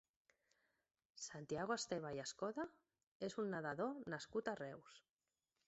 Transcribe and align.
Santiago 1.25 1.75
Esteva 1.75 2.13
i 2.17 2.23
Escoda 2.25 2.67
és 3.29 3.39
un 3.45 3.55
nedador 3.57 3.95
nascut 4.15 4.53
a 4.55 4.59
Reus. 4.65 5.01